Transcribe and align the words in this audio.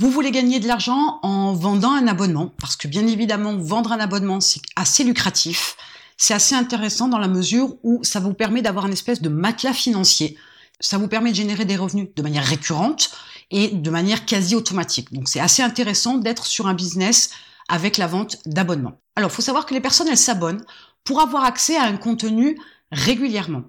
Vous 0.00 0.12
voulez 0.12 0.30
gagner 0.30 0.60
de 0.60 0.68
l'argent 0.68 1.18
en 1.22 1.54
vendant 1.54 1.90
un 1.90 2.06
abonnement, 2.06 2.52
parce 2.60 2.76
que 2.76 2.86
bien 2.86 3.04
évidemment, 3.08 3.56
vendre 3.56 3.90
un 3.90 3.98
abonnement, 3.98 4.40
c'est 4.40 4.62
assez 4.76 5.02
lucratif. 5.02 5.76
C'est 6.16 6.34
assez 6.34 6.54
intéressant 6.54 7.08
dans 7.08 7.18
la 7.18 7.26
mesure 7.26 7.74
où 7.82 7.98
ça 8.04 8.20
vous 8.20 8.32
permet 8.32 8.62
d'avoir 8.62 8.86
une 8.86 8.92
espèce 8.92 9.20
de 9.20 9.28
matelas 9.28 9.72
financier. 9.72 10.38
Ça 10.78 10.98
vous 10.98 11.08
permet 11.08 11.30
de 11.30 11.36
générer 11.36 11.64
des 11.64 11.76
revenus 11.76 12.10
de 12.14 12.22
manière 12.22 12.44
récurrente 12.44 13.10
et 13.50 13.70
de 13.70 13.90
manière 13.90 14.24
quasi 14.24 14.54
automatique. 14.54 15.12
Donc 15.12 15.28
c'est 15.28 15.40
assez 15.40 15.64
intéressant 15.64 16.18
d'être 16.18 16.46
sur 16.46 16.68
un 16.68 16.74
business 16.74 17.30
avec 17.68 17.96
la 17.96 18.06
vente 18.06 18.38
d'abonnements. 18.46 19.00
Alors, 19.16 19.32
il 19.32 19.34
faut 19.34 19.42
savoir 19.42 19.66
que 19.66 19.74
les 19.74 19.80
personnes, 19.80 20.06
elles 20.06 20.16
s'abonnent 20.16 20.64
pour 21.02 21.20
avoir 21.20 21.42
accès 21.42 21.76
à 21.76 21.82
un 21.82 21.96
contenu 21.96 22.56
régulièrement. 22.92 23.62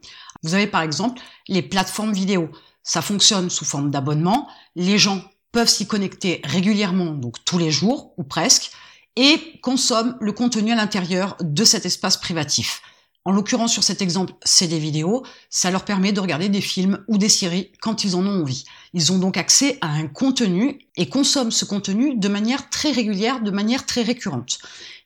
Vous 0.43 0.54
avez 0.54 0.68
par 0.68 0.82
exemple 0.82 1.20
les 1.48 1.64
plateformes 1.64 2.14
vidéo. 2.14 2.52
Ça 2.84 3.02
fonctionne 3.02 3.50
sous 3.50 3.66
forme 3.66 3.89
d'abonnement. 3.89 4.48
Les 4.75 5.00
gens 5.00 5.23
peuvent 5.52 5.70
s'y 5.70 5.88
connecter 5.88 6.41
régulièrement, 6.43 7.11
donc 7.11 7.43
tous 7.46 7.57
les 7.57 7.71
jours 7.71 8.14
ou 8.18 8.24
presque, 8.24 8.71
et 9.15 9.60
consomment 9.61 10.15
le 10.21 10.32
contenu 10.32 10.71
à 10.71 10.75
l'intérieur 10.75 11.36
de 11.41 11.64
cet 11.64 11.86
espace 11.86 12.18
privatif. 12.18 12.82
En 13.25 13.32
l'occurrence, 13.32 13.74
sur 13.74 13.83
cet 13.83 14.01
exemple, 14.01 14.33
c'est 14.43 14.68
des 14.68 14.79
vidéos. 14.79 15.24
Ça 15.50 15.71
leur 15.71 15.83
permet 15.83 16.14
de 16.14 16.21
regarder 16.21 16.47
des 16.50 16.61
films 16.61 17.04
ou 17.07 17.18
des 17.18 17.29
séries 17.29 17.71
quand 17.82 18.04
ils 18.04 18.15
en 18.15 18.25
ont 18.25 18.41
envie. 18.41 18.64
Ils 18.93 19.11
ont 19.11 19.19
donc 19.19 19.36
accès 19.36 19.77
à 19.82 19.88
un 19.88 20.07
contenu 20.07 20.79
et 20.96 21.10
consomment 21.10 21.52
ce 21.52 21.66
contenu 21.66 22.18
de 22.18 22.27
manière 22.27 22.69
très 22.69 22.91
régulière, 22.91 23.41
de 23.41 23.52
manière 23.52 23.86
très 23.86 24.04
récurrente. 24.04 24.60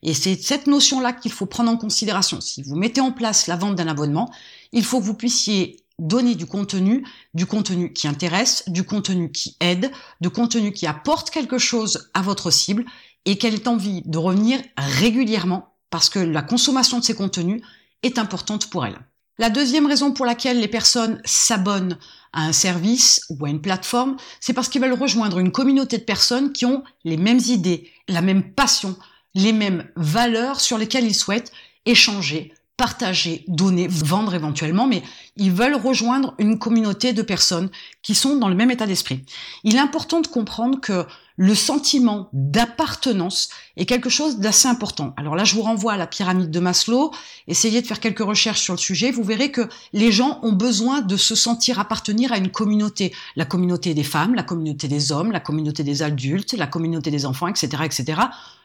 Et 0.03 0.13
c'est 0.13 0.41
cette 0.41 0.67
notion-là 0.67 1.11
qu'il 1.11 1.31
faut 1.31 1.47
prendre 1.47 1.71
en 1.71 1.77
considération. 1.77 2.39
Si 2.39 2.61
vous 2.61 2.75
mettez 2.75 3.01
en 3.01 3.11
place 3.11 3.47
la 3.47 3.55
vente 3.55 3.75
d'un 3.75 3.87
abonnement, 3.87 4.31
il 4.71 4.85
faut 4.85 4.99
que 4.99 5.05
vous 5.05 5.15
puissiez 5.15 5.82
donner 5.99 6.35
du 6.35 6.45
contenu, 6.45 7.05
du 7.33 7.45
contenu 7.45 7.93
qui 7.93 8.07
intéresse, 8.07 8.63
du 8.67 8.83
contenu 8.83 9.31
qui 9.31 9.55
aide, 9.59 9.91
du 10.21 10.29
contenu 10.29 10.71
qui 10.71 10.87
apporte 10.87 11.29
quelque 11.29 11.57
chose 11.57 12.09
à 12.13 12.21
votre 12.21 12.51
cible 12.51 12.85
et 13.25 13.37
qu'elle 13.37 13.53
ait 13.53 13.67
envie 13.67 14.01
de 14.05 14.17
revenir 14.17 14.59
régulièrement 14.77 15.75
parce 15.89 16.09
que 16.09 16.19
la 16.19 16.41
consommation 16.41 16.99
de 16.99 17.03
ces 17.03 17.15
contenus 17.15 17.61
est 18.01 18.17
importante 18.17 18.69
pour 18.69 18.85
elle. 18.85 18.99
La 19.39 19.49
deuxième 19.49 19.87
raison 19.87 20.11
pour 20.11 20.25
laquelle 20.25 20.59
les 20.59 20.67
personnes 20.67 21.21
s'abonnent 21.25 21.97
à 22.33 22.45
un 22.45 22.53
service 22.53 23.25
ou 23.29 23.45
à 23.45 23.49
une 23.49 23.61
plateforme, 23.61 24.17
c'est 24.39 24.53
parce 24.53 24.69
qu'ils 24.69 24.81
veulent 24.81 24.93
rejoindre 24.93 25.39
une 25.39 25.51
communauté 25.51 25.97
de 25.97 26.03
personnes 26.03 26.51
qui 26.51 26.65
ont 26.65 26.83
les 27.03 27.17
mêmes 27.17 27.41
idées, 27.47 27.89
la 28.07 28.21
même 28.21 28.53
passion, 28.53 28.95
les 29.33 29.53
mêmes 29.53 29.87
valeurs 29.95 30.59
sur 30.59 30.77
lesquelles 30.77 31.05
ils 31.05 31.15
souhaitent 31.15 31.51
échanger, 31.85 32.53
partager, 32.77 33.45
donner, 33.47 33.87
vendre 33.87 34.33
éventuellement, 34.33 34.87
mais 34.87 35.03
ils 35.37 35.51
veulent 35.51 35.75
rejoindre 35.75 36.33
une 36.39 36.57
communauté 36.57 37.13
de 37.13 37.21
personnes 37.21 37.69
qui 38.01 38.15
sont 38.15 38.37
dans 38.37 38.49
le 38.49 38.55
même 38.55 38.71
état 38.71 38.87
d'esprit. 38.87 39.25
Il 39.63 39.75
est 39.75 39.79
important 39.79 40.21
de 40.21 40.27
comprendre 40.27 40.81
que 40.81 41.05
le 41.35 41.55
sentiment 41.55 42.29
d'appartenance 42.33 43.49
est 43.75 43.85
quelque 43.85 44.09
chose 44.09 44.37
d'assez 44.37 44.67
important. 44.67 45.13
Alors 45.17 45.35
là, 45.35 45.43
je 45.43 45.55
vous 45.55 45.63
renvoie 45.63 45.93
à 45.93 45.97
la 45.97 46.05
pyramide 46.05 46.51
de 46.51 46.59
Maslow. 46.59 47.11
Essayez 47.47 47.81
de 47.81 47.87
faire 47.87 47.99
quelques 47.99 48.19
recherches 48.19 48.61
sur 48.61 48.73
le 48.73 48.79
sujet. 48.79 49.11
Vous 49.11 49.23
verrez 49.23 49.51
que 49.51 49.67
les 49.93 50.11
gens 50.11 50.39
ont 50.43 50.51
besoin 50.51 51.01
de 51.01 51.17
se 51.17 51.33
sentir 51.35 51.79
appartenir 51.79 52.31
à 52.31 52.37
une 52.37 52.49
communauté. 52.49 53.13
La 53.35 53.45
communauté 53.45 53.93
des 53.93 54.03
femmes, 54.03 54.35
la 54.35 54.43
communauté 54.43 54.87
des 54.87 55.11
hommes, 55.11 55.31
la 55.31 55.39
communauté 55.39 55.83
des 55.83 56.03
adultes, 56.03 56.53
la 56.53 56.67
communauté 56.67 57.09
des 57.09 57.25
enfants, 57.25 57.47
etc., 57.47 57.83
etc. 57.83 58.21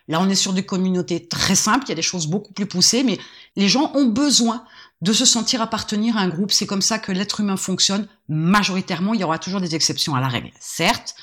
Là, 0.08 0.20
on 0.20 0.28
est 0.28 0.34
sur 0.34 0.52
des 0.52 0.64
communautés 0.64 1.26
très 1.26 1.54
simples. 1.54 1.84
Il 1.86 1.90
y 1.90 1.92
a 1.92 1.96
des 1.96 2.02
choses 2.02 2.26
beaucoup 2.26 2.52
plus 2.52 2.66
poussées, 2.66 3.02
mais 3.02 3.18
les 3.56 3.68
gens 3.68 3.92
ont 3.94 4.06
besoin 4.06 4.64
de 5.02 5.12
se 5.12 5.24
sentir 5.24 5.62
appartenir 5.62 6.16
à 6.16 6.20
un 6.20 6.28
groupe. 6.28 6.50
C'est 6.50 6.66
comme 6.66 6.82
ça 6.82 6.98
que 6.98 7.12
l'être 7.12 7.40
humain 7.40 7.56
fonctionne 7.56 8.08
majoritairement. 8.28 9.14
Il 9.14 9.20
y 9.20 9.24
aura 9.24 9.38
toujours 9.38 9.60
des 9.60 9.74
exceptions 9.74 10.14
à 10.14 10.20
la 10.20 10.28
règle, 10.28 10.50
certes. 10.58 11.14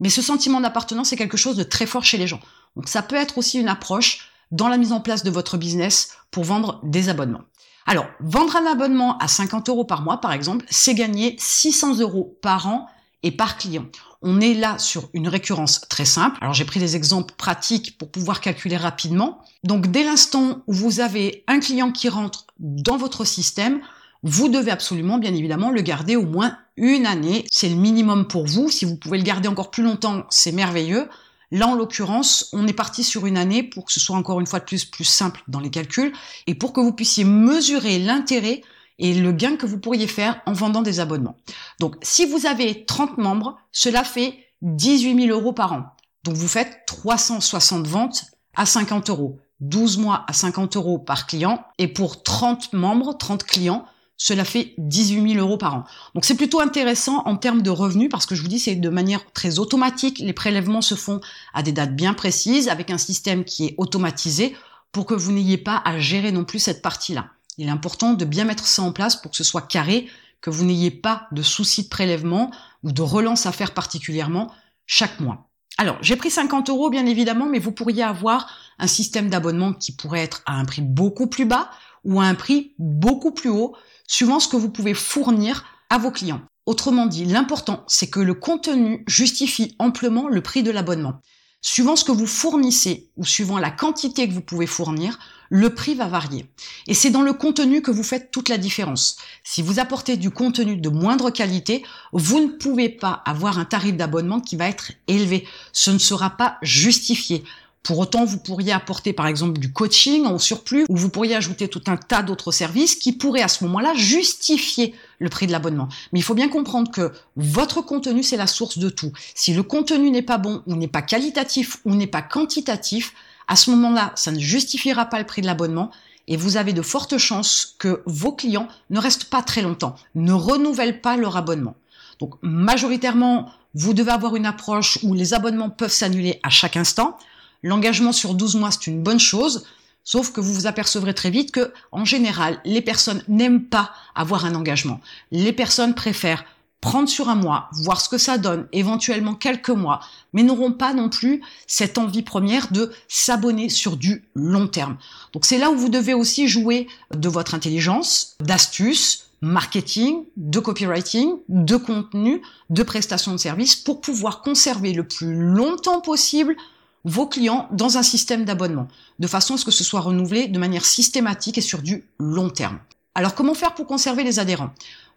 Mais 0.00 0.08
ce 0.08 0.22
sentiment 0.22 0.60
d'appartenance 0.60 1.12
est 1.12 1.16
quelque 1.16 1.36
chose 1.36 1.56
de 1.56 1.64
très 1.64 1.86
fort 1.86 2.04
chez 2.04 2.16
les 2.16 2.28
gens. 2.28 2.40
Donc 2.76 2.88
ça 2.88 3.02
peut 3.02 3.16
être 3.16 3.38
aussi 3.38 3.58
une 3.58 3.68
approche 3.68 4.30
dans 4.52 4.68
la 4.68 4.76
mise 4.76 4.92
en 4.92 5.00
place 5.00 5.24
de 5.24 5.30
votre 5.30 5.58
business 5.58 6.16
pour 6.30 6.44
vendre 6.44 6.80
des 6.84 7.08
abonnements. 7.08 7.42
Alors, 7.86 8.06
vendre 8.20 8.54
un 8.56 8.66
abonnement 8.66 9.18
à 9.18 9.28
50 9.28 9.68
euros 9.68 9.84
par 9.84 10.02
mois, 10.02 10.20
par 10.20 10.32
exemple, 10.32 10.64
c'est 10.70 10.94
gagner 10.94 11.36
600 11.38 11.98
euros 11.98 12.38
par 12.42 12.66
an 12.66 12.86
et 13.22 13.32
par 13.32 13.56
client. 13.56 13.86
On 14.20 14.40
est 14.40 14.54
là 14.54 14.78
sur 14.78 15.08
une 15.12 15.28
récurrence 15.28 15.82
très 15.88 16.04
simple. 16.04 16.38
Alors, 16.40 16.54
j'ai 16.54 16.64
pris 16.64 16.80
des 16.80 16.96
exemples 16.96 17.34
pratiques 17.36 17.96
pour 17.98 18.10
pouvoir 18.10 18.40
calculer 18.40 18.76
rapidement. 18.76 19.40
Donc, 19.62 19.88
dès 19.88 20.02
l'instant 20.02 20.62
où 20.66 20.72
vous 20.72 21.00
avez 21.00 21.44
un 21.46 21.60
client 21.60 21.92
qui 21.92 22.08
rentre 22.08 22.46
dans 22.58 22.96
votre 22.96 23.24
système, 23.24 23.80
vous 24.24 24.48
devez 24.48 24.72
absolument, 24.72 25.18
bien 25.18 25.34
évidemment, 25.34 25.70
le 25.70 25.82
garder 25.82 26.16
au 26.16 26.26
moins 26.26 26.58
une 26.76 27.06
année. 27.06 27.44
C'est 27.50 27.68
le 27.68 27.76
minimum 27.76 28.26
pour 28.26 28.46
vous. 28.46 28.70
Si 28.70 28.84
vous 28.84 28.96
pouvez 28.96 29.18
le 29.18 29.24
garder 29.24 29.48
encore 29.48 29.70
plus 29.70 29.84
longtemps, 29.84 30.24
c'est 30.30 30.52
merveilleux. 30.52 31.08
Là, 31.50 31.68
en 31.68 31.74
l'occurrence, 31.74 32.48
on 32.52 32.66
est 32.66 32.72
parti 32.72 33.04
sur 33.04 33.24
une 33.24 33.38
année 33.38 33.62
pour 33.62 33.86
que 33.86 33.92
ce 33.92 34.00
soit 34.00 34.16
encore 34.16 34.40
une 34.40 34.46
fois 34.46 34.58
de 34.58 34.64
plus 34.64 34.84
plus 34.84 35.04
simple 35.04 35.42
dans 35.48 35.60
les 35.60 35.70
calculs 35.70 36.12
et 36.46 36.54
pour 36.54 36.72
que 36.72 36.80
vous 36.80 36.92
puissiez 36.92 37.24
mesurer 37.24 37.98
l'intérêt 37.98 38.62
et 38.98 39.14
le 39.14 39.32
gain 39.32 39.56
que 39.56 39.66
vous 39.66 39.78
pourriez 39.78 40.06
faire 40.06 40.40
en 40.46 40.52
vendant 40.52 40.82
des 40.82 41.00
abonnements. 41.00 41.36
Donc, 41.80 41.96
si 42.02 42.26
vous 42.26 42.46
avez 42.46 42.84
30 42.84 43.18
membres, 43.18 43.56
cela 43.72 44.04
fait 44.04 44.38
18 44.62 45.26
000 45.26 45.38
euros 45.38 45.52
par 45.52 45.72
an. 45.72 45.84
Donc, 46.24 46.34
vous 46.34 46.48
faites 46.48 46.80
360 46.86 47.86
ventes 47.86 48.24
à 48.54 48.66
50 48.66 49.10
euros. 49.10 49.38
12 49.60 49.98
mois 49.98 50.24
à 50.28 50.32
50 50.32 50.76
euros 50.76 50.98
par 50.98 51.26
client. 51.26 51.64
Et 51.78 51.88
pour 51.88 52.22
30 52.22 52.72
membres, 52.72 53.16
30 53.16 53.44
clients, 53.44 53.84
cela 54.16 54.44
fait 54.44 54.74
18 54.78 55.34
000 55.34 55.46
euros 55.46 55.56
par 55.56 55.76
an. 55.76 55.84
Donc 56.14 56.24
c'est 56.24 56.34
plutôt 56.34 56.60
intéressant 56.60 57.22
en 57.24 57.36
termes 57.36 57.62
de 57.62 57.70
revenus 57.70 58.08
parce 58.10 58.26
que 58.26 58.34
je 58.34 58.42
vous 58.42 58.48
dis 58.48 58.58
c'est 58.58 58.74
de 58.74 58.88
manière 58.88 59.24
très 59.32 59.60
automatique. 59.60 60.18
Les 60.18 60.32
prélèvements 60.32 60.82
se 60.82 60.96
font 60.96 61.20
à 61.54 61.62
des 61.62 61.72
dates 61.72 61.94
bien 61.94 62.14
précises 62.14 62.68
avec 62.68 62.90
un 62.90 62.98
système 62.98 63.44
qui 63.44 63.66
est 63.66 63.74
automatisé 63.78 64.56
pour 64.90 65.06
que 65.06 65.14
vous 65.14 65.32
n'ayez 65.32 65.58
pas 65.58 65.80
à 65.84 65.98
gérer 65.98 66.32
non 66.32 66.44
plus 66.44 66.58
cette 66.58 66.82
partie-là. 66.82 67.30
Il 67.58 67.68
est 67.68 67.72
important 67.72 68.14
de 68.14 68.24
bien 68.24 68.44
mettre 68.44 68.66
ça 68.66 68.82
en 68.82 68.92
place 68.92 69.16
pour 69.16 69.32
que 69.32 69.36
ce 69.36 69.44
soit 69.44 69.62
carré, 69.62 70.08
que 70.40 70.50
vous 70.50 70.64
n'ayez 70.64 70.92
pas 70.92 71.26
de 71.32 71.42
soucis 71.42 71.82
de 71.82 71.88
prélèvement 71.88 72.52
ou 72.84 72.92
de 72.92 73.02
relance 73.02 73.46
à 73.46 73.52
faire 73.52 73.74
particulièrement 73.74 74.52
chaque 74.86 75.20
mois. 75.20 75.50
Alors, 75.76 75.98
j'ai 76.00 76.16
pris 76.16 76.30
50 76.30 76.70
euros 76.70 76.90
bien 76.90 77.06
évidemment, 77.06 77.46
mais 77.46 77.58
vous 77.58 77.72
pourriez 77.72 78.02
avoir 78.02 78.48
un 78.78 78.86
système 78.86 79.28
d'abonnement 79.28 79.72
qui 79.72 79.92
pourrait 79.92 80.22
être 80.22 80.42
à 80.46 80.54
un 80.54 80.64
prix 80.64 80.82
beaucoup 80.82 81.26
plus 81.26 81.44
bas 81.44 81.70
ou 82.04 82.20
à 82.20 82.24
un 82.24 82.34
prix 82.34 82.74
beaucoup 82.78 83.32
plus 83.32 83.50
haut 83.50 83.76
suivant 84.06 84.40
ce 84.40 84.48
que 84.48 84.56
vous 84.56 84.70
pouvez 84.70 84.94
fournir 84.94 85.64
à 85.90 85.98
vos 85.98 86.10
clients. 86.10 86.42
Autrement 86.66 87.06
dit, 87.06 87.24
l'important, 87.24 87.84
c'est 87.86 88.10
que 88.10 88.20
le 88.20 88.34
contenu 88.34 89.04
justifie 89.06 89.74
amplement 89.78 90.28
le 90.28 90.42
prix 90.42 90.62
de 90.62 90.70
l'abonnement. 90.70 91.20
Suivant 91.60 91.96
ce 91.96 92.04
que 92.04 92.12
vous 92.12 92.26
fournissez 92.26 93.10
ou 93.16 93.24
suivant 93.24 93.58
la 93.58 93.70
quantité 93.70 94.28
que 94.28 94.34
vous 94.34 94.42
pouvez 94.42 94.66
fournir, 94.66 95.18
le 95.50 95.74
prix 95.74 95.94
va 95.94 96.06
varier. 96.06 96.46
Et 96.86 96.94
c'est 96.94 97.10
dans 97.10 97.22
le 97.22 97.32
contenu 97.32 97.82
que 97.82 97.90
vous 97.90 98.02
faites 98.02 98.30
toute 98.30 98.48
la 98.48 98.58
différence. 98.58 99.16
Si 99.44 99.62
vous 99.62 99.78
apportez 99.78 100.16
du 100.16 100.30
contenu 100.30 100.76
de 100.76 100.88
moindre 100.88 101.30
qualité, 101.30 101.84
vous 102.12 102.40
ne 102.40 102.48
pouvez 102.48 102.88
pas 102.88 103.22
avoir 103.24 103.58
un 103.58 103.64
tarif 103.64 103.96
d'abonnement 103.96 104.40
qui 104.40 104.56
va 104.56 104.68
être 104.68 104.92
élevé. 105.06 105.46
Ce 105.72 105.90
ne 105.90 105.98
sera 105.98 106.30
pas 106.30 106.58
justifié. 106.62 107.44
Pour 107.82 108.00
autant, 108.00 108.24
vous 108.26 108.38
pourriez 108.38 108.72
apporter 108.72 109.12
par 109.14 109.28
exemple 109.28 109.58
du 109.58 109.72
coaching 109.72 110.26
en 110.26 110.38
surplus 110.38 110.84
ou 110.90 110.96
vous 110.96 111.08
pourriez 111.08 111.36
ajouter 111.36 111.68
tout 111.68 111.80
un 111.86 111.96
tas 111.96 112.22
d'autres 112.22 112.52
services 112.52 112.96
qui 112.96 113.12
pourraient 113.12 113.40
à 113.40 113.48
ce 113.48 113.64
moment-là 113.64 113.94
justifier 113.94 114.94
le 115.18 115.30
prix 115.30 115.46
de 115.46 115.52
l'abonnement. 115.52 115.88
Mais 116.12 116.18
il 116.18 116.22
faut 116.22 116.34
bien 116.34 116.48
comprendre 116.48 116.90
que 116.90 117.12
votre 117.36 117.80
contenu, 117.80 118.22
c'est 118.22 118.36
la 118.36 118.46
source 118.46 118.78
de 118.78 118.90
tout. 118.90 119.12
Si 119.34 119.54
le 119.54 119.62
contenu 119.62 120.10
n'est 120.10 120.22
pas 120.22 120.36
bon 120.36 120.62
ou 120.66 120.76
n'est 120.76 120.88
pas 120.88 121.02
qualitatif 121.02 121.78
ou 121.86 121.94
n'est 121.94 122.06
pas 122.06 122.20
quantitatif, 122.20 123.14
à 123.48 123.56
ce 123.56 123.70
moment-là, 123.70 124.12
ça 124.14 124.30
ne 124.30 124.38
justifiera 124.38 125.06
pas 125.06 125.18
le 125.18 125.26
prix 125.26 125.42
de 125.42 125.46
l'abonnement 125.46 125.90
et 126.28 126.36
vous 126.36 126.58
avez 126.58 126.74
de 126.74 126.82
fortes 126.82 127.16
chances 127.18 127.74
que 127.78 128.02
vos 128.06 128.32
clients 128.32 128.68
ne 128.90 129.00
restent 129.00 129.24
pas 129.24 129.42
très 129.42 129.62
longtemps, 129.62 129.96
ne 130.14 130.32
renouvellent 130.32 131.00
pas 131.00 131.16
leur 131.16 131.36
abonnement. 131.36 131.74
Donc 132.20 132.34
majoritairement, 132.42 133.50
vous 133.74 133.94
devez 133.94 134.10
avoir 134.10 134.36
une 134.36 134.46
approche 134.46 134.98
où 135.02 135.14
les 135.14 135.34
abonnements 135.34 135.70
peuvent 135.70 135.92
s'annuler 135.92 136.38
à 136.42 136.50
chaque 136.50 136.76
instant. 136.76 137.16
L'engagement 137.62 138.12
sur 138.12 138.34
12 138.34 138.56
mois, 138.56 138.70
c'est 138.70 138.86
une 138.86 139.02
bonne 139.02 139.20
chose, 139.20 139.64
sauf 140.04 140.30
que 140.32 140.40
vous 140.40 140.52
vous 140.52 140.66
apercevrez 140.66 141.14
très 141.14 141.30
vite 141.30 141.50
que, 141.50 141.72
en 141.90 142.04
général, 142.04 142.60
les 142.64 142.82
personnes 142.82 143.22
n'aiment 143.28 143.64
pas 143.64 143.92
avoir 144.14 144.44
un 144.44 144.54
engagement. 144.54 145.00
Les 145.30 145.52
personnes 145.52 145.94
préfèrent 145.94 146.44
prendre 146.80 147.08
sur 147.08 147.28
un 147.28 147.34
mois, 147.34 147.68
voir 147.72 148.00
ce 148.00 148.08
que 148.08 148.18
ça 148.18 148.38
donne, 148.38 148.68
éventuellement 148.72 149.34
quelques 149.34 149.70
mois, 149.70 150.00
mais 150.32 150.42
n'auront 150.42 150.72
pas 150.72 150.94
non 150.94 151.08
plus 151.08 151.42
cette 151.66 151.98
envie 151.98 152.22
première 152.22 152.70
de 152.72 152.92
s'abonner 153.08 153.68
sur 153.68 153.96
du 153.96 154.24
long 154.34 154.68
terme. 154.68 154.96
Donc 155.32 155.44
c'est 155.44 155.58
là 155.58 155.70
où 155.70 155.76
vous 155.76 155.88
devez 155.88 156.14
aussi 156.14 156.46
jouer 156.46 156.86
de 157.14 157.28
votre 157.28 157.54
intelligence, 157.54 158.36
d'astuces, 158.40 159.24
marketing, 159.40 160.24
de 160.36 160.58
copywriting, 160.60 161.36
de 161.48 161.76
contenu, 161.76 162.42
de 162.70 162.82
prestation 162.82 163.32
de 163.32 163.38
services 163.38 163.76
pour 163.76 164.00
pouvoir 164.00 164.42
conserver 164.42 164.92
le 164.92 165.06
plus 165.06 165.34
longtemps 165.34 166.00
possible 166.00 166.56
vos 167.04 167.26
clients 167.26 167.68
dans 167.72 167.96
un 167.96 168.02
système 168.02 168.44
d'abonnement, 168.44 168.88
de 169.18 169.26
façon 169.26 169.54
à 169.54 169.56
ce 169.56 169.64
que 169.64 169.70
ce 169.70 169.84
soit 169.84 170.00
renouvelé 170.00 170.48
de 170.48 170.58
manière 170.58 170.84
systématique 170.84 171.58
et 171.58 171.62
sur 171.62 171.82
du 171.82 172.04
long 172.18 172.50
terme. 172.50 172.78
Alors 173.14 173.34
comment 173.34 173.54
faire 173.54 173.74
pour 173.74 173.86
conserver 173.86 174.22
les 174.24 174.38
adhérents? 174.38 174.70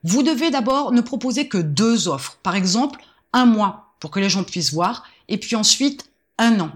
Vous 0.03 0.23
devez 0.23 0.49
d'abord 0.49 0.91
ne 0.91 1.01
proposer 1.01 1.47
que 1.47 1.57
deux 1.57 2.07
offres. 2.07 2.37
Par 2.43 2.55
exemple, 2.55 2.99
un 3.33 3.45
mois 3.45 3.93
pour 3.99 4.11
que 4.11 4.19
les 4.19 4.29
gens 4.29 4.43
puissent 4.43 4.73
voir. 4.73 5.03
Et 5.27 5.37
puis 5.37 5.55
ensuite, 5.55 6.09
un 6.37 6.59
an. 6.59 6.71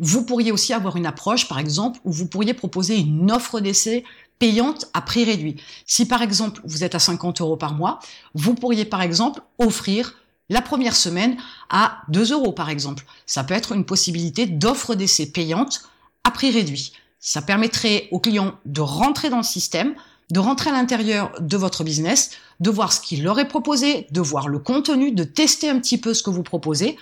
Vous 0.00 0.24
pourriez 0.24 0.50
aussi 0.50 0.72
avoir 0.72 0.96
une 0.96 1.06
approche, 1.06 1.48
par 1.48 1.58
exemple, 1.58 2.00
où 2.04 2.12
vous 2.12 2.26
pourriez 2.26 2.52
proposer 2.52 2.96
une 2.96 3.30
offre 3.30 3.60
d'essai 3.60 4.04
payante 4.38 4.86
à 4.92 5.00
prix 5.00 5.24
réduit. 5.24 5.56
Si 5.86 6.06
par 6.06 6.22
exemple 6.22 6.60
vous 6.64 6.84
êtes 6.84 6.94
à 6.94 6.98
50 6.98 7.40
euros 7.40 7.56
par 7.56 7.74
mois, 7.74 8.00
vous 8.34 8.54
pourriez 8.54 8.84
par 8.84 9.02
exemple 9.02 9.40
offrir 9.58 10.14
la 10.50 10.60
première 10.60 10.96
semaine 10.96 11.36
à 11.70 12.02
2 12.08 12.32
euros 12.32 12.52
par 12.52 12.68
exemple. 12.68 13.06
Ça 13.26 13.44
peut 13.44 13.54
être 13.54 13.72
une 13.72 13.84
possibilité 13.84 14.46
d'offre 14.46 14.94
d'essai 14.94 15.26
payante 15.26 15.88
à 16.24 16.30
prix 16.30 16.50
réduit. 16.50 16.92
Ça 17.20 17.42
permettrait 17.42 18.08
aux 18.10 18.20
clients 18.20 18.54
de 18.66 18.80
rentrer 18.80 19.30
dans 19.30 19.38
le 19.38 19.42
système, 19.44 19.94
de 20.34 20.40
rentrer 20.40 20.70
à 20.70 20.72
l'intérieur 20.72 21.30
de 21.38 21.56
votre 21.56 21.84
business, 21.84 22.32
de 22.58 22.68
voir 22.68 22.92
ce 22.92 23.00
qu'il 23.00 23.22
leur 23.22 23.38
est 23.38 23.46
proposé, 23.46 24.08
de 24.10 24.20
voir 24.20 24.48
le 24.48 24.58
contenu, 24.58 25.12
de 25.12 25.22
tester 25.22 25.70
un 25.70 25.78
petit 25.78 25.96
peu 25.96 26.12
ce 26.12 26.24
que 26.24 26.30
vous 26.30 26.42
proposez 26.42 26.96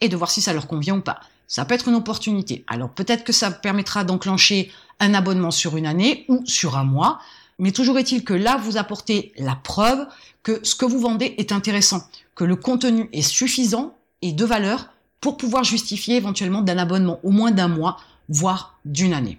et 0.00 0.08
de 0.08 0.16
voir 0.16 0.30
si 0.30 0.40
ça 0.40 0.54
leur 0.54 0.66
convient 0.66 0.96
ou 0.96 1.02
pas. 1.02 1.20
Ça 1.48 1.66
peut 1.66 1.74
être 1.74 1.88
une 1.88 1.96
opportunité. 1.96 2.64
Alors 2.66 2.88
peut-être 2.88 3.24
que 3.24 3.32
ça 3.34 3.50
permettra 3.50 4.04
d'enclencher 4.04 4.72
un 5.00 5.12
abonnement 5.12 5.50
sur 5.50 5.76
une 5.76 5.84
année 5.84 6.24
ou 6.28 6.40
sur 6.46 6.78
un 6.78 6.84
mois, 6.84 7.20
mais 7.58 7.72
toujours 7.72 7.98
est-il 7.98 8.24
que 8.24 8.32
là, 8.32 8.56
vous 8.56 8.78
apportez 8.78 9.34
la 9.36 9.54
preuve 9.54 10.06
que 10.42 10.58
ce 10.62 10.74
que 10.74 10.86
vous 10.86 10.98
vendez 10.98 11.34
est 11.36 11.52
intéressant, 11.52 12.08
que 12.34 12.44
le 12.44 12.56
contenu 12.56 13.10
est 13.12 13.20
suffisant 13.20 13.98
et 14.22 14.32
de 14.32 14.46
valeur 14.46 14.88
pour 15.20 15.36
pouvoir 15.36 15.62
justifier 15.62 16.16
éventuellement 16.16 16.62
d'un 16.62 16.78
abonnement 16.78 17.20
au 17.22 17.32
moins 17.32 17.50
d'un 17.50 17.68
mois, 17.68 17.98
voire 18.30 18.78
d'une 18.86 19.12
année. 19.12 19.38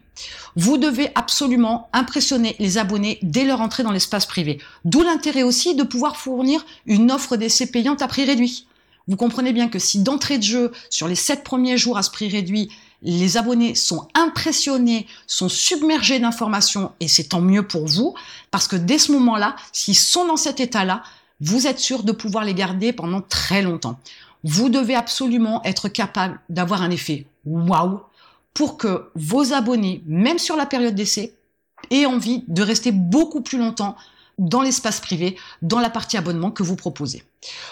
Vous 0.55 0.77
devez 0.77 1.11
absolument 1.15 1.89
impressionner 1.93 2.55
les 2.59 2.77
abonnés 2.77 3.19
dès 3.21 3.45
leur 3.45 3.61
entrée 3.61 3.83
dans 3.83 3.91
l'espace 3.91 4.25
privé. 4.25 4.59
D'où 4.85 5.01
l'intérêt 5.01 5.43
aussi 5.43 5.75
de 5.75 5.83
pouvoir 5.83 6.17
fournir 6.17 6.65
une 6.85 7.11
offre 7.11 7.37
d'essai 7.37 7.67
payante 7.67 8.01
à 8.01 8.07
prix 8.07 8.25
réduit. 8.25 8.67
Vous 9.07 9.15
comprenez 9.15 9.53
bien 9.53 9.69
que 9.69 9.79
si 9.79 10.03
d'entrée 10.03 10.37
de 10.37 10.43
jeu, 10.43 10.71
sur 10.89 11.07
les 11.07 11.15
sept 11.15 11.43
premiers 11.43 11.77
jours 11.77 11.97
à 11.97 12.03
ce 12.03 12.11
prix 12.11 12.29
réduit, 12.29 12.69
les 13.01 13.37
abonnés 13.37 13.75
sont 13.75 14.07
impressionnés, 14.13 15.07
sont 15.25 15.49
submergés 15.49 16.19
d'informations, 16.19 16.91
et 16.99 17.07
c'est 17.07 17.29
tant 17.29 17.41
mieux 17.41 17.65
pour 17.65 17.87
vous, 17.87 18.13
parce 18.51 18.67
que 18.67 18.75
dès 18.75 18.99
ce 18.99 19.11
moment-là, 19.13 19.55
s'ils 19.71 19.95
sont 19.95 20.25
dans 20.25 20.37
cet 20.37 20.59
état-là, 20.59 21.01
vous 21.41 21.67
êtes 21.67 21.79
sûr 21.79 22.03
de 22.03 22.11
pouvoir 22.11 22.43
les 22.43 22.53
garder 22.53 22.93
pendant 22.93 23.21
très 23.21 23.61
longtemps. 23.61 23.99
Vous 24.43 24.69
devez 24.69 24.95
absolument 24.95 25.63
être 25.63 25.89
capable 25.89 26.39
d'avoir 26.49 26.81
un 26.81 26.91
effet 26.91 27.25
waouh 27.45 28.01
pour 28.59 28.75
que 28.75 29.05
vos 29.15 29.53
abonnés, 29.53 30.03
même 30.05 30.37
sur 30.37 30.57
la 30.57 30.65
période 30.65 30.93
d'essai, 30.93 31.33
aient 31.91 32.05
envie 32.05 32.43
de 32.49 32.61
rester 32.61 32.91
beaucoup 32.91 33.39
plus 33.39 33.57
longtemps 33.57 33.95
dans 34.37 34.61
l'espace 34.61 34.99
privé, 34.99 35.37
dans 35.61 35.79
la 35.79 35.89
partie 35.89 36.17
abonnement 36.17 36.51
que 36.51 36.61
vous 36.61 36.75
proposez. 36.75 37.23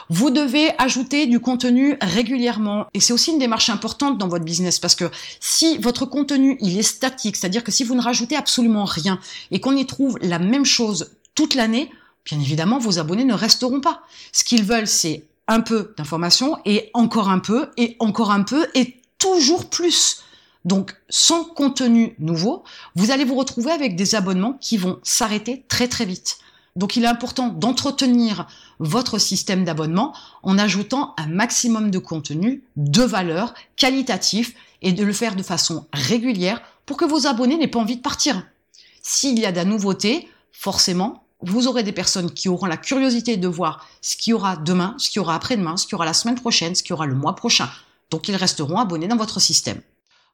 Vous 0.10 0.30
devez 0.30 0.72
ajouter 0.78 1.28
du 1.28 1.42
contenu 1.42 1.98
régulièrement 2.00 2.86
et 2.94 3.02
c'est 3.02 3.12
aussi 3.12 3.32
une 3.32 3.38
démarche 3.38 3.70
importante 3.70 4.18
dans 4.18 4.30
votre 4.30 4.46
business 4.46 4.80
parce 4.80 4.96
que 4.96 5.12
si 5.42 5.78
votre 5.80 6.06
contenu 6.06 6.58
il 6.62 6.80
est 6.80 6.84
statique, 6.84 7.36
c'est-à-dire 7.36 7.66
que 7.66 7.72
si 7.74 7.84
vous 7.84 7.94
ne 7.94 8.02
rajoutez 8.02 8.38
absolument 8.38 8.86
rien 8.86 9.20
et 9.52 9.60
qu'on 9.60 9.76
y 9.76 9.86
trouve 9.86 10.18
la 10.22 10.40
même 10.40 10.64
chose 10.64 11.18
toute 11.36 11.54
l'année, 11.54 11.92
bien 12.24 12.40
évidemment 12.40 12.80
vos 12.80 12.98
abonnés 12.98 13.26
ne 13.26 13.34
resteront 13.34 13.82
pas. 13.82 14.04
Ce 14.32 14.46
qu'ils 14.46 14.64
veulent 14.64 14.88
c'est 14.88 15.26
un 15.50 15.60
peu 15.60 15.94
d'informations 15.98 16.58
et 16.64 16.92
encore 16.94 17.28
un 17.28 17.40
peu 17.40 17.72
et 17.76 17.98
encore 18.00 18.32
un 18.32 18.44
peu 18.44 18.68
et 18.74 19.02
toujours 19.20 19.70
plus. 19.70 20.24
Donc, 20.66 20.96
sans 21.10 21.44
contenu 21.44 22.16
nouveau, 22.20 22.64
vous 22.96 23.12
allez 23.12 23.26
vous 23.26 23.36
retrouver 23.36 23.72
avec 23.72 23.96
des 23.96 24.16
abonnements 24.16 24.58
qui 24.60 24.78
vont 24.78 25.00
s'arrêter 25.04 25.64
très 25.68 25.88
très 25.88 26.06
vite. 26.06 26.40
Donc 26.78 26.96
il 26.96 27.04
est 27.04 27.08
important 27.08 27.48
d'entretenir 27.48 28.48
votre 28.78 29.18
système 29.18 29.66
d'abonnement 29.66 30.14
en 30.44 30.60
ajoutant 30.60 31.16
un 31.18 31.26
maximum 31.26 31.90
de 31.90 31.98
contenu 31.98 32.64
de 32.76 33.02
valeur 33.02 33.56
qualitatif 33.76 34.54
et 34.84 34.94
de 34.94 35.04
le 35.04 35.12
faire 35.12 35.36
de 35.36 35.42
façon 35.42 35.88
régulière 35.92 36.62
pour 36.86 36.96
que 36.96 37.06
vos 37.06 37.26
abonnés 37.26 37.58
n'aient 37.58 37.68
pas 37.68 37.80
envie 37.80 37.98
de 37.98 38.02
partir. 38.02 38.46
S'il 39.02 39.40
y 39.40 39.46
a 39.48 39.52
de 39.52 39.58
la 39.58 39.66
nouveauté, 39.66 40.30
forcément, 40.52 41.24
vous 41.42 41.68
aurez 41.68 41.82
des 41.82 41.92
personnes 41.92 42.32
qui 42.32 42.48
auront 42.48 42.68
la 42.68 42.78
curiosité 42.78 43.38
de 43.38 43.48
voir 43.48 43.88
ce 44.02 44.16
qu'il 44.16 44.32
y 44.32 44.34
aura 44.36 44.56
demain, 44.56 44.94
ce 45.00 45.10
qu'il 45.10 45.20
y 45.20 45.24
aura 45.24 45.34
après-demain, 45.34 45.78
ce 45.78 45.86
qu'il 45.86 45.94
y 45.94 45.96
aura 45.96 46.06
la 46.06 46.14
semaine 46.14 46.40
prochaine, 46.40 46.76
ce 46.76 46.84
qu'il 46.84 46.92
y 46.92 46.94
aura 46.94 47.08
le 47.08 47.16
mois 47.16 47.36
prochain. 47.36 47.70
Donc 48.12 48.28
ils 48.28 48.36
resteront 48.36 48.78
abonnés 48.78 49.08
dans 49.08 49.18
votre 49.18 49.40
système. 49.40 49.82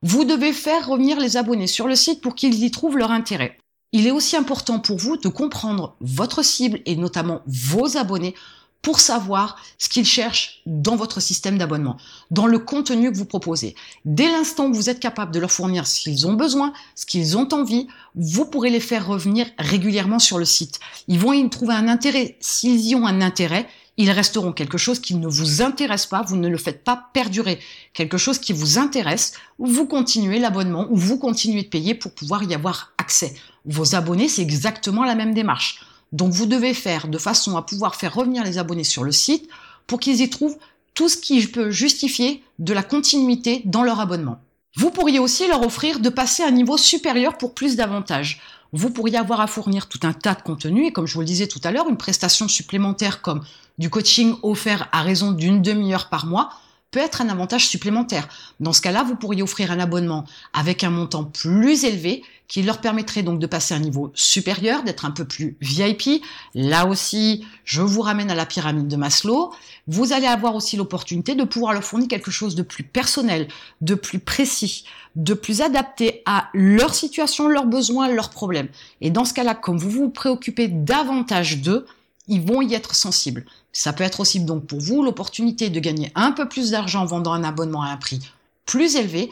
Vous 0.05 0.25
devez 0.25 0.51
faire 0.51 0.89
revenir 0.89 1.17
les 1.17 1.38
abonnés 1.38 1.65
sur 1.65 1.88
le 1.88 1.95
site 1.95 2.19
pour 2.19 2.35
qu'ils 2.35 2.61
y 2.61 2.71
trouvent 2.71 2.97
leur 2.97 3.11
intérêt. 3.11 3.57
Il 3.94 4.05
est 4.05 4.11
aussi 4.11 4.35
important 4.35 4.79
pour 4.79 4.97
vous 4.97 5.15
de 5.15 5.29
comprendre 5.29 5.95
votre 6.01 6.44
cible 6.44 6.81
et 6.85 6.97
notamment 6.97 7.41
vos 7.47 7.95
abonnés 7.95 8.35
pour 8.81 9.00
savoir 9.00 9.55
ce 9.77 9.88
qu'ils 9.88 10.05
cherchent 10.05 10.61
dans 10.65 10.97
votre 10.97 11.21
système 11.21 11.57
d'abonnement, 11.57 11.95
dans 12.31 12.47
le 12.47 12.59
contenu 12.59 13.13
que 13.13 13.17
vous 13.17 13.23
proposez. 13.23 13.75
Dès 14.03 14.29
l'instant 14.29 14.65
où 14.65 14.73
vous 14.73 14.89
êtes 14.89 15.00
capable 15.00 15.31
de 15.31 15.39
leur 15.39 15.51
fournir 15.51 15.88
ce 15.88 16.01
qu'ils 16.01 16.27
ont 16.27 16.33
besoin, 16.33 16.73
ce 16.95 17.05
qu'ils 17.05 17.38
ont 17.38 17.47
envie, 17.53 17.88
vous 18.13 18.44
pourrez 18.44 18.71
les 18.71 18.81
faire 18.81 19.07
revenir 19.07 19.47
régulièrement 19.57 20.19
sur 20.19 20.38
le 20.38 20.44
site. 20.44 20.81
Ils 21.07 21.19
vont 21.19 21.31
y 21.31 21.50
trouver 21.50 21.75
un 21.75 21.88
intérêt. 21.88 22.35
S'ils 22.41 22.85
y 22.88 22.94
ont 22.94 23.07
un 23.07 23.21
intérêt, 23.21 23.69
ils 23.97 24.11
resteront 24.11 24.53
quelque 24.53 24.77
chose 24.77 24.99
qui 24.99 25.15
ne 25.15 25.27
vous 25.27 25.61
intéresse 25.61 26.05
pas, 26.05 26.23
vous 26.23 26.35
ne 26.35 26.49
le 26.49 26.57
faites 26.57 26.83
pas 26.83 27.09
perdurer. 27.13 27.59
Quelque 27.93 28.17
chose 28.17 28.39
qui 28.39 28.53
vous 28.53 28.79
intéresse, 28.79 29.33
vous 29.59 29.85
continuez 29.85 30.39
l'abonnement 30.39 30.87
ou 30.89 30.95
vous 30.95 31.17
continuez 31.17 31.63
de 31.63 31.67
payer 31.67 31.93
pour 31.93 32.13
pouvoir 32.13 32.43
y 32.43 32.55
avoir 32.55 32.93
accès. 32.97 33.35
Vos 33.65 33.95
abonnés, 33.95 34.29
c'est 34.29 34.41
exactement 34.41 35.03
la 35.03 35.15
même 35.15 35.33
démarche. 35.33 35.85
Donc 36.11 36.31
vous 36.31 36.45
devez 36.45 36.73
faire 36.73 37.07
de 37.07 37.17
façon 37.17 37.55
à 37.55 37.61
pouvoir 37.61 37.95
faire 37.95 38.13
revenir 38.13 38.43
les 38.43 38.57
abonnés 38.57 38.83
sur 38.83 39.03
le 39.03 39.11
site 39.11 39.47
pour 39.87 39.99
qu'ils 39.99 40.21
y 40.21 40.29
trouvent 40.29 40.57
tout 40.93 41.09
ce 41.09 41.17
qui 41.17 41.45
peut 41.47 41.71
justifier 41.71 42.43
de 42.59 42.73
la 42.73 42.83
continuité 42.83 43.61
dans 43.65 43.83
leur 43.83 43.99
abonnement. 43.99 44.39
Vous 44.75 44.89
pourriez 44.89 45.19
aussi 45.19 45.47
leur 45.47 45.63
offrir 45.63 45.99
de 45.99 46.09
passer 46.09 46.43
à 46.43 46.47
un 46.47 46.51
niveau 46.51 46.77
supérieur 46.77 47.37
pour 47.37 47.53
plus 47.53 47.75
d'avantages 47.75 48.41
vous 48.73 48.89
pourriez 48.89 49.17
avoir 49.17 49.39
à 49.39 49.47
fournir 49.47 49.87
tout 49.87 49.99
un 50.03 50.13
tas 50.13 50.33
de 50.33 50.41
contenus 50.41 50.87
et 50.87 50.91
comme 50.91 51.05
je 51.05 51.13
vous 51.13 51.21
le 51.21 51.25
disais 51.25 51.47
tout 51.47 51.61
à 51.63 51.71
l'heure, 51.71 51.87
une 51.87 51.97
prestation 51.97 52.47
supplémentaire 52.47 53.21
comme 53.21 53.43
du 53.77 53.89
coaching 53.89 54.35
offert 54.41 54.89
à 54.91 55.03
raison 55.03 55.31
d'une 55.31 55.61
demi-heure 55.61 56.09
par 56.09 56.25
mois 56.25 56.49
peut 56.93 56.99
être 56.99 57.21
un 57.21 57.27
avantage 57.27 57.67
supplémentaire. 57.67 58.29
Dans 58.61 58.71
ce 58.71 58.81
cas-là, 58.81 59.03
vous 59.03 59.15
pourriez 59.15 59.41
offrir 59.41 59.71
un 59.71 59.79
abonnement 59.79 60.25
avec 60.53 60.83
un 60.83 60.91
montant 60.91 61.25
plus 61.25 61.83
élevé 61.83 62.23
qui 62.47 62.61
leur 62.61 62.81
permettrait 62.81 63.23
donc 63.23 63.39
de 63.39 63.47
passer 63.47 63.73
à 63.73 63.77
un 63.77 63.79
niveau 63.79 64.11
supérieur, 64.13 64.83
d'être 64.83 65.05
un 65.05 65.11
peu 65.11 65.25
plus 65.25 65.57
VIP. 65.59 66.23
Là 66.53 66.85
aussi, 66.85 67.43
je 67.65 67.81
vous 67.81 68.01
ramène 68.01 68.29
à 68.29 68.35
la 68.35 68.45
pyramide 68.45 68.87
de 68.87 68.95
Maslow. 68.95 69.51
Vous 69.87 70.13
allez 70.13 70.27
avoir 70.27 70.53
aussi 70.53 70.77
l'opportunité 70.77 71.33
de 71.33 71.43
pouvoir 71.45 71.73
leur 71.73 71.83
fournir 71.83 72.07
quelque 72.07 72.29
chose 72.29 72.53
de 72.53 72.61
plus 72.61 72.83
personnel, 72.83 73.47
de 73.81 73.95
plus 73.95 74.19
précis, 74.19 74.85
de 75.15 75.33
plus 75.33 75.62
adapté 75.62 76.21
à 76.27 76.50
leur 76.53 76.93
situation, 76.93 77.47
leurs 77.47 77.65
besoins, 77.65 78.07
leurs 78.07 78.29
problèmes. 78.29 78.67
Et 79.01 79.09
dans 79.09 79.25
ce 79.25 79.33
cas-là, 79.33 79.55
comme 79.55 79.79
vous 79.79 79.89
vous 79.89 80.09
préoccupez 80.09 80.67
davantage 80.67 81.57
d'eux, 81.57 81.88
ils 82.27 82.42
vont 82.42 82.62
y 82.62 82.74
être 82.74 82.96
sensibles. 82.96 83.46
Ça 83.72 83.94
peut 83.94 84.03
être 84.03 84.20
aussi 84.20 84.39
donc 84.39 84.65
pour 84.65 84.80
vous 84.80 85.03
l'opportunité 85.03 85.70
de 85.70 85.80
gagner 85.80 86.12
un 86.15 86.32
peu 86.32 86.48
plus 86.48 86.72
d'argent 86.72 87.01
en 87.01 87.06
vendant 87.06 87.34
un 87.34 87.44
abonnement 87.44 87.84
à 87.84 87.89
un 87.89 87.98
prix 87.98 88.20
plus 88.65 88.96
élevé 88.96 89.30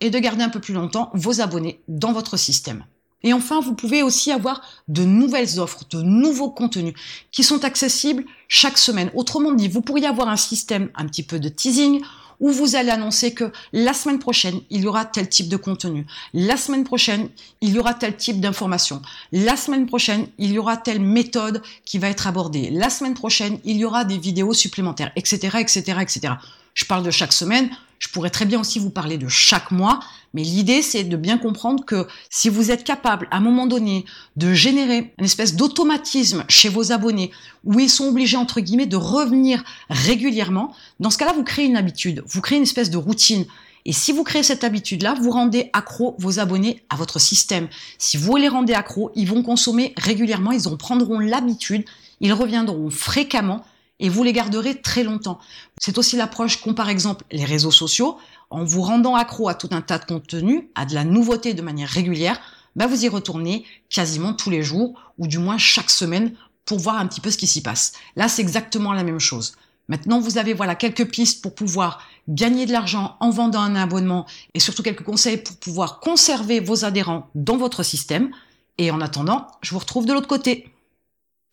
et 0.00 0.10
de 0.10 0.18
garder 0.18 0.42
un 0.42 0.48
peu 0.48 0.60
plus 0.60 0.74
longtemps 0.74 1.10
vos 1.14 1.40
abonnés 1.40 1.80
dans 1.88 2.12
votre 2.12 2.36
système. 2.36 2.84
Et 3.24 3.32
enfin, 3.32 3.60
vous 3.60 3.74
pouvez 3.74 4.02
aussi 4.02 4.32
avoir 4.32 4.62
de 4.88 5.04
nouvelles 5.04 5.60
offres, 5.60 5.84
de 5.90 6.02
nouveaux 6.02 6.50
contenus 6.50 6.94
qui 7.30 7.44
sont 7.44 7.64
accessibles 7.64 8.24
chaque 8.48 8.78
semaine. 8.78 9.10
Autrement 9.14 9.52
dit, 9.52 9.68
vous 9.68 9.80
pourriez 9.80 10.06
avoir 10.06 10.28
un 10.28 10.36
système 10.36 10.90
un 10.96 11.06
petit 11.06 11.22
peu 11.22 11.38
de 11.38 11.48
teasing 11.48 12.02
où 12.40 12.50
vous 12.50 12.76
allez 12.76 12.90
annoncer 12.90 13.34
que 13.34 13.52
la 13.72 13.92
semaine 13.92 14.18
prochaine, 14.18 14.60
il 14.70 14.82
y 14.82 14.86
aura 14.86 15.04
tel 15.04 15.28
type 15.28 15.48
de 15.48 15.56
contenu. 15.56 16.06
La 16.34 16.56
semaine 16.56 16.84
prochaine, 16.84 17.28
il 17.60 17.72
y 17.72 17.78
aura 17.78 17.94
tel 17.94 18.16
type 18.16 18.40
d'information. 18.40 19.02
La 19.32 19.56
semaine 19.56 19.86
prochaine, 19.86 20.26
il 20.38 20.52
y 20.52 20.58
aura 20.58 20.76
telle 20.76 21.00
méthode 21.00 21.62
qui 21.84 21.98
va 21.98 22.08
être 22.08 22.26
abordée. 22.26 22.70
La 22.70 22.90
semaine 22.90 23.14
prochaine, 23.14 23.58
il 23.64 23.76
y 23.76 23.84
aura 23.84 24.04
des 24.04 24.18
vidéos 24.18 24.52
supplémentaires, 24.52 25.12
etc., 25.16 25.58
etc., 25.60 25.98
etc. 26.00 26.34
Je 26.74 26.84
parle 26.84 27.02
de 27.02 27.10
chaque 27.10 27.32
semaine. 27.32 27.70
Je 28.02 28.08
pourrais 28.08 28.30
très 28.30 28.46
bien 28.46 28.60
aussi 28.60 28.80
vous 28.80 28.90
parler 28.90 29.16
de 29.16 29.28
chaque 29.28 29.70
mois, 29.70 30.00
mais 30.34 30.42
l'idée 30.42 30.82
c'est 30.82 31.04
de 31.04 31.16
bien 31.16 31.38
comprendre 31.38 31.84
que 31.84 32.08
si 32.30 32.48
vous 32.48 32.72
êtes 32.72 32.82
capable 32.82 33.28
à 33.30 33.36
un 33.36 33.40
moment 33.40 33.68
donné 33.68 34.04
de 34.34 34.52
générer 34.52 35.14
une 35.18 35.24
espèce 35.24 35.54
d'automatisme 35.54 36.44
chez 36.48 36.68
vos 36.68 36.90
abonnés 36.90 37.30
où 37.62 37.78
ils 37.78 37.88
sont 37.88 38.08
obligés 38.08 38.36
entre 38.36 38.60
guillemets 38.60 38.86
de 38.86 38.96
revenir 38.96 39.62
régulièrement, 39.88 40.74
dans 40.98 41.10
ce 41.10 41.18
cas-là 41.18 41.32
vous 41.32 41.44
créez 41.44 41.66
une 41.66 41.76
habitude, 41.76 42.24
vous 42.26 42.40
créez 42.40 42.58
une 42.58 42.64
espèce 42.64 42.90
de 42.90 42.96
routine. 42.96 43.46
Et 43.84 43.92
si 43.92 44.10
vous 44.10 44.24
créez 44.24 44.42
cette 44.42 44.64
habitude-là, 44.64 45.14
vous 45.20 45.30
rendez 45.30 45.70
accro 45.72 46.16
vos 46.18 46.40
abonnés 46.40 46.82
à 46.90 46.96
votre 46.96 47.20
système. 47.20 47.68
Si 47.98 48.16
vous 48.16 48.34
les 48.34 48.48
rendez 48.48 48.74
accro, 48.74 49.12
ils 49.14 49.28
vont 49.28 49.44
consommer 49.44 49.94
régulièrement, 49.96 50.50
ils 50.50 50.66
en 50.66 50.76
prendront 50.76 51.20
l'habitude, 51.20 51.84
ils 52.20 52.32
reviendront 52.32 52.90
fréquemment 52.90 53.64
et 54.00 54.08
vous 54.08 54.22
les 54.22 54.32
garderez 54.32 54.80
très 54.80 55.04
longtemps. 55.04 55.38
C'est 55.78 55.98
aussi 55.98 56.16
l'approche 56.16 56.60
qu'ont 56.60 56.74
par 56.74 56.88
exemple 56.88 57.24
les 57.30 57.44
réseaux 57.44 57.70
sociaux. 57.70 58.18
En 58.50 58.64
vous 58.64 58.82
rendant 58.82 59.14
accro 59.14 59.48
à 59.48 59.54
tout 59.54 59.68
un 59.70 59.80
tas 59.80 59.98
de 59.98 60.04
contenus, 60.04 60.64
à 60.74 60.84
de 60.84 60.94
la 60.94 61.04
nouveauté 61.04 61.54
de 61.54 61.62
manière 61.62 61.88
régulière, 61.88 62.40
bah 62.76 62.86
vous 62.86 63.04
y 63.04 63.08
retournez 63.08 63.64
quasiment 63.90 64.32
tous 64.32 64.50
les 64.50 64.62
jours 64.62 64.94
ou 65.18 65.26
du 65.26 65.38
moins 65.38 65.58
chaque 65.58 65.90
semaine 65.90 66.34
pour 66.64 66.78
voir 66.78 66.96
un 66.96 67.06
petit 67.06 67.20
peu 67.20 67.30
ce 67.30 67.38
qui 67.38 67.46
s'y 67.46 67.62
passe. 67.62 67.92
Là, 68.16 68.28
c'est 68.28 68.42
exactement 68.42 68.92
la 68.92 69.04
même 69.04 69.18
chose. 69.18 69.54
Maintenant, 69.88 70.20
vous 70.20 70.38
avez 70.38 70.54
voilà 70.54 70.74
quelques 70.74 71.10
pistes 71.10 71.42
pour 71.42 71.54
pouvoir 71.54 72.02
gagner 72.28 72.66
de 72.66 72.72
l'argent 72.72 73.16
en 73.20 73.30
vendant 73.30 73.60
un 73.60 73.74
abonnement 73.74 74.26
et 74.54 74.60
surtout 74.60 74.82
quelques 74.82 75.02
conseils 75.02 75.38
pour 75.38 75.56
pouvoir 75.56 76.00
conserver 76.00 76.60
vos 76.60 76.84
adhérents 76.84 77.28
dans 77.34 77.56
votre 77.56 77.82
système. 77.82 78.30
Et 78.78 78.90
en 78.90 79.00
attendant, 79.00 79.48
je 79.60 79.72
vous 79.72 79.80
retrouve 79.80 80.06
de 80.06 80.12
l'autre 80.12 80.28
côté. 80.28 80.71